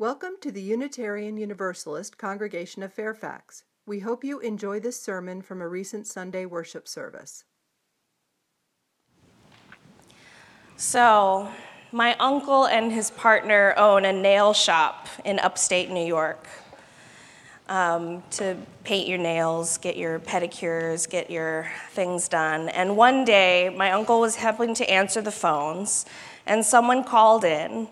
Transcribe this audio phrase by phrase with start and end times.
[0.00, 3.64] Welcome to the Unitarian Universalist Congregation of Fairfax.
[3.84, 7.42] We hope you enjoy this sermon from a recent Sunday worship service.
[10.76, 11.48] So,
[11.90, 16.46] my uncle and his partner own a nail shop in upstate New York.
[17.68, 22.68] Um, to paint your nails, get your pedicures, get your things done.
[22.68, 26.06] And one day, my uncle was helping to answer the phones,
[26.46, 27.88] and someone called in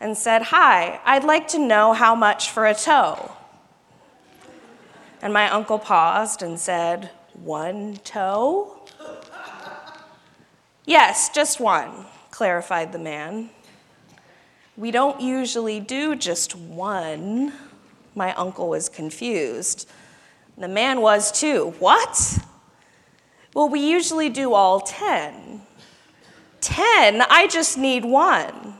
[0.00, 3.32] and said, Hi, I'd like to know how much for a toe.
[5.22, 8.80] And my uncle paused and said, One toe?
[10.86, 13.50] yes, just one, clarified the man.
[14.76, 17.52] We don't usually do just one.
[18.14, 19.88] My uncle was confused.
[20.56, 21.74] The man was too.
[21.78, 22.38] What?
[23.54, 25.60] Well, we usually do all 10.
[26.60, 27.22] 10?
[27.28, 28.79] I just need one.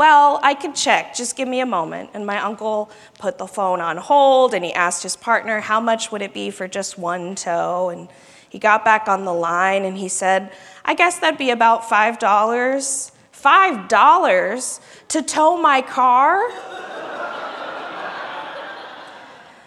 [0.00, 2.08] Well, I could check, just give me a moment.
[2.14, 6.10] And my uncle put the phone on hold and he asked his partner, How much
[6.10, 7.90] would it be for just one toe?
[7.90, 8.08] And
[8.48, 10.52] he got back on the line and he said,
[10.86, 12.18] I guess that'd be about $5.
[12.18, 16.50] $5 to tow my car?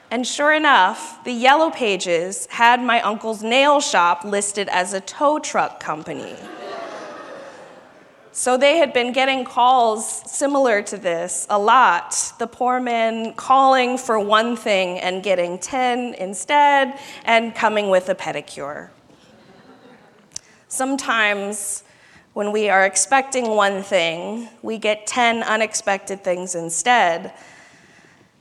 [0.09, 5.37] And sure enough, the Yellow Pages had my uncle's nail shop listed as a tow
[5.37, 6.35] truck company.
[8.35, 12.33] So they had been getting calls similar to this a lot.
[12.39, 18.15] The poor man calling for one thing and getting 10 instead, and coming with a
[18.15, 18.89] pedicure.
[20.67, 21.83] Sometimes,
[22.33, 27.33] when we are expecting one thing, we get 10 unexpected things instead.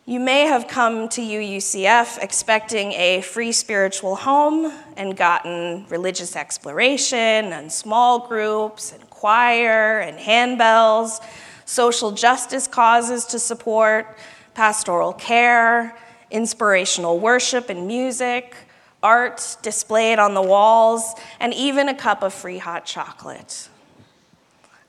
[0.06, 7.52] You may have come to UUCF expecting a free spiritual home and gotten religious exploration
[7.52, 11.24] and small groups and choir and handbells,
[11.64, 14.18] social justice causes to support,
[14.52, 15.96] pastoral care,
[16.32, 18.56] inspirational worship and music,
[19.00, 23.68] art displayed on the walls, and even a cup of free hot chocolate.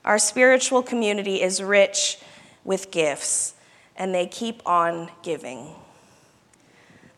[0.04, 2.18] Our spiritual community is rich
[2.64, 3.54] with gifts
[3.94, 5.68] and they keep on giving.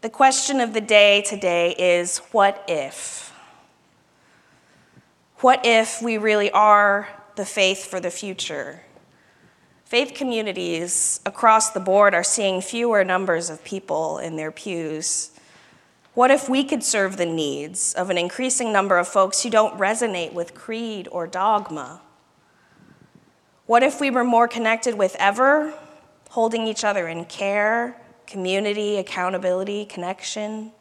[0.03, 3.26] The question of the day today is what if?
[5.41, 8.81] What if we really are the faith for the future?
[9.85, 15.33] Faith communities across the board are seeing fewer numbers of people in their pews.
[16.15, 19.79] What if we could serve the needs of an increasing number of folks who don't
[19.79, 22.01] resonate with creed or dogma?
[23.67, 25.75] What if we were more connected with ever
[26.31, 30.73] holding each other in care, community, accountability, connection?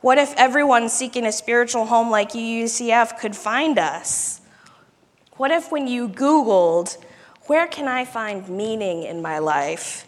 [0.00, 4.40] What if everyone seeking a spiritual home like UUCF could find us?
[5.36, 6.96] What if when you Googled,
[7.46, 10.06] where can I find meaning in my life,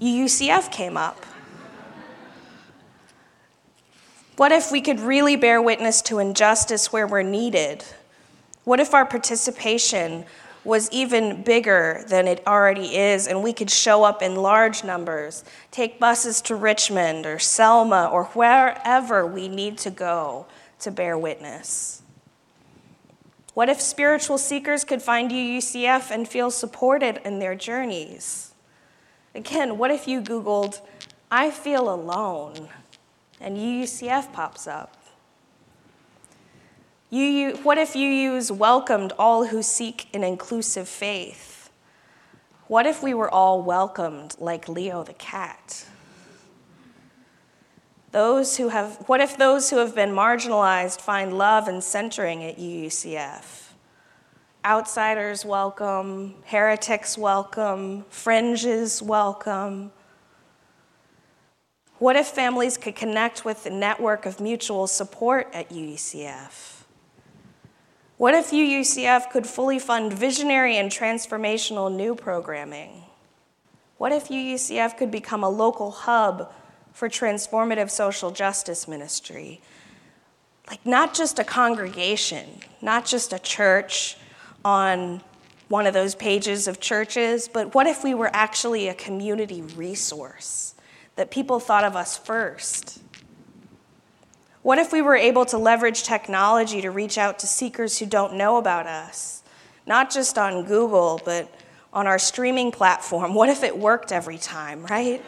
[0.00, 1.24] UUCF came up?
[4.36, 7.84] What if we could really bear witness to injustice where we're needed?
[8.64, 10.24] What if our participation
[10.64, 15.44] was even bigger than it already is, and we could show up in large numbers,
[15.70, 20.46] take buses to Richmond or Selma or wherever we need to go
[20.80, 22.02] to bear witness.
[23.54, 28.52] What if spiritual seekers could find UUCF and feel supported in their journeys?
[29.34, 30.80] Again, what if you Googled,
[31.30, 32.68] I feel alone,
[33.40, 34.96] and UUCF pops up?
[37.12, 41.68] You, what if UU's welcomed all who seek an inclusive faith?
[42.68, 45.86] What if we were all welcomed like Leo the cat?
[48.12, 52.58] Those who have, what if those who have been marginalized find love and centering at
[52.58, 53.70] UUCF?
[54.64, 59.90] Outsiders welcome, heretics welcome, fringes welcome.
[61.98, 66.79] What if families could connect with the network of mutual support at UUCF?
[68.20, 73.04] What if UUCF could fully fund visionary and transformational new programming?
[73.96, 76.52] What if UUCF could become a local hub
[76.92, 79.62] for transformative social justice ministry?
[80.68, 84.18] Like, not just a congregation, not just a church
[84.66, 85.22] on
[85.68, 90.74] one of those pages of churches, but what if we were actually a community resource
[91.16, 93.00] that people thought of us first?
[94.62, 98.34] What if we were able to leverage technology to reach out to seekers who don't
[98.34, 99.42] know about us?
[99.86, 101.52] Not just on Google, but
[101.94, 103.34] on our streaming platform.
[103.34, 105.22] What if it worked every time, right?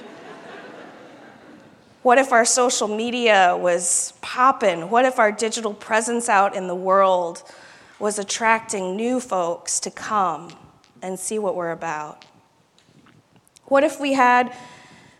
[2.03, 4.91] What if our social media was popping?
[4.91, 7.43] What if our digital presence out in the world
[7.99, 10.51] was attracting new folks to come
[11.01, 12.25] and see what we're about?
[13.65, 14.55] What if we had,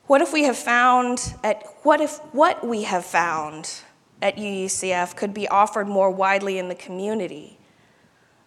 [0.07, 3.81] what if we have found at, what if what we have found
[4.23, 7.59] at UUCF could be offered more widely in the community?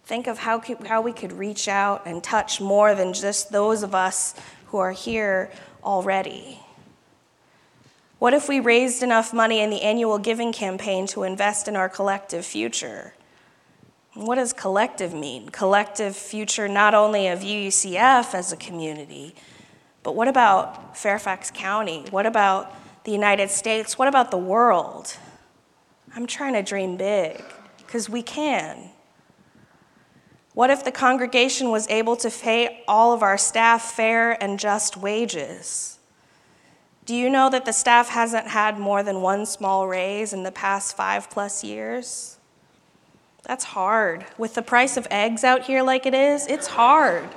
[0.04, 3.94] Think of how, how we could reach out and touch more than just those of
[3.94, 4.34] us
[4.66, 5.50] who are here
[5.84, 6.60] already.
[8.18, 11.88] What if we raised enough money in the annual giving campaign to invest in our
[11.88, 13.14] collective future?
[14.14, 15.50] What does collective mean?
[15.50, 19.34] Collective future not only of UUCF as a community,
[20.02, 22.06] but what about Fairfax County?
[22.10, 22.74] What about
[23.04, 23.98] the United States?
[23.98, 25.18] What about the world?
[26.16, 27.44] I'm trying to dream big
[27.76, 28.88] because we can.
[30.54, 34.96] What if the congregation was able to pay all of our staff fair and just
[34.96, 35.98] wages?
[37.04, 40.50] Do you know that the staff hasn't had more than one small raise in the
[40.50, 42.38] past five plus years?
[43.42, 44.24] That's hard.
[44.38, 47.28] With the price of eggs out here like it is, it's hard.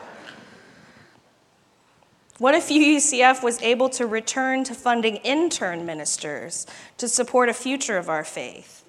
[2.39, 6.65] What if UUCF was able to return to funding intern ministers
[6.97, 8.85] to support a future of our faith?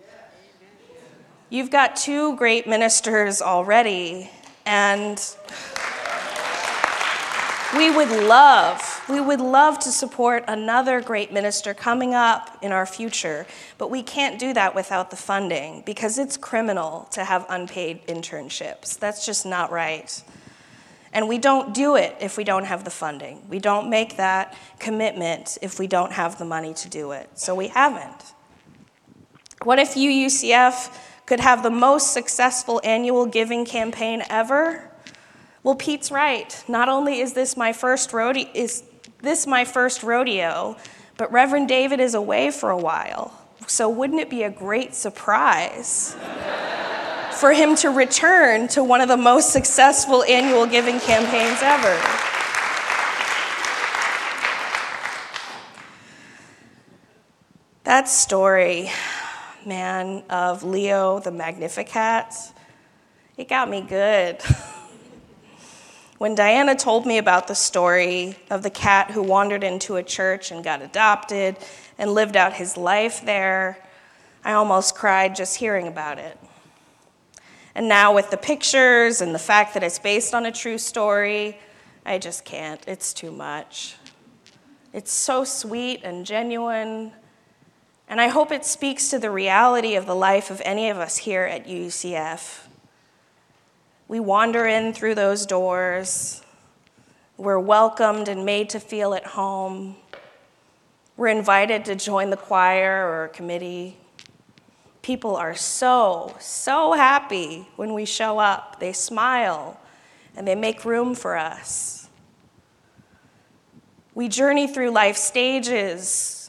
[1.49, 4.31] You've got two great ministers already,
[4.65, 5.21] and
[7.77, 12.87] we would love, we would love to support another great minister coming up in our
[12.87, 13.49] future,
[13.79, 18.97] but we can't do that without the funding because it's criminal to have unpaid internships.
[18.97, 20.23] That's just not right.
[21.13, 23.43] And we don't do it if we don't have the funding.
[23.49, 27.29] We don't make that commitment if we don't have the money to do it.
[27.35, 28.35] So we haven't.
[29.65, 30.97] What if UUCF
[31.27, 34.91] could have the most successful annual giving campaign ever?
[35.63, 36.65] Well, Pete's right.
[36.69, 38.85] Not only is this my first rodeo, is
[39.21, 40.77] this my first rodeo,
[41.19, 43.33] but Reverend David is away for a while.
[43.67, 46.17] So wouldn't it be a great surprise
[47.41, 51.99] for him to return to one of the most successful annual giving campaigns ever?
[57.85, 58.91] That story
[59.67, 62.35] man, of Leo the Magnificat,
[63.37, 64.41] it got me good.
[66.19, 70.51] when Diana told me about the story of the cat who wandered into a church
[70.51, 71.57] and got adopted
[71.99, 73.79] and lived out his life there,
[74.45, 76.39] I almost cried just hearing about it.
[77.75, 81.59] And now, with the pictures and the fact that it's based on a true story,
[82.05, 82.83] I just can't.
[82.89, 83.97] It's too much.
[84.93, 87.13] It's so sweet and genuine
[88.11, 91.17] and I hope it speaks to the reality of the life of any of us
[91.17, 92.67] here at UUCF.
[94.09, 96.43] We wander in through those doors.
[97.37, 99.95] We're welcomed and made to feel at home.
[101.17, 103.97] We're invited to join the choir or committee.
[105.03, 108.81] People are so, so happy when we show up.
[108.81, 109.81] They smile
[110.37, 112.09] and they make room for us.
[114.15, 116.41] We journey through life stages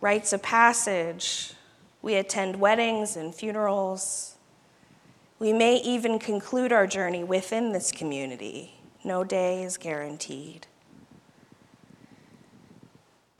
[0.00, 1.52] rites of passage.
[2.02, 4.36] We attend weddings and funerals.
[5.38, 8.74] We may even conclude our journey within this community.
[9.04, 10.66] No day is guaranteed.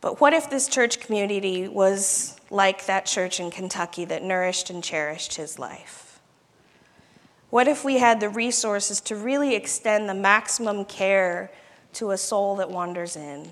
[0.00, 4.82] But what if this church community was like that church in Kentucky that nourished and
[4.82, 6.20] cherished his life?
[7.50, 11.50] What if we had the resources to really extend the maximum care
[11.94, 13.50] to a soul that wanders in?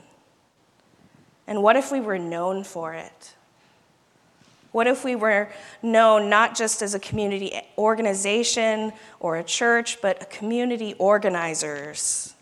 [1.47, 3.35] And what if we were known for it?
[4.71, 5.49] What if we were
[5.83, 12.35] known not just as a community organization or a church, but a community organizers,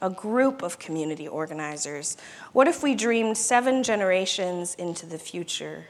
[0.00, 2.16] a group of community organizers?
[2.52, 5.84] What if we dreamed seven generations into the future?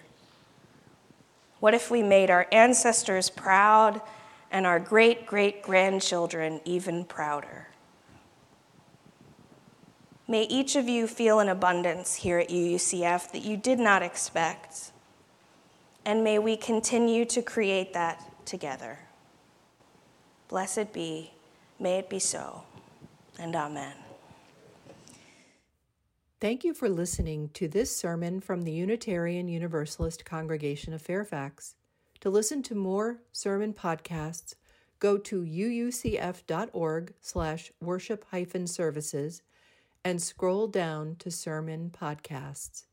[1.60, 4.00] What if we made our ancestors proud
[4.50, 7.68] and our great great grandchildren even prouder?
[10.28, 14.90] May each of you feel an abundance here at UUCF that you did not expect.
[16.04, 18.98] And may we continue to create that together.
[20.48, 21.32] Blessed be,
[21.78, 22.62] may it be so,
[23.38, 24.05] and amen.
[26.38, 31.76] Thank you for listening to this sermon from the Unitarian Universalist Congregation of Fairfax.
[32.20, 34.54] To listen to more sermon podcasts,
[34.98, 39.40] go to uucf.org slash worship hyphen services
[40.04, 42.84] and scroll down to Sermon Podcasts.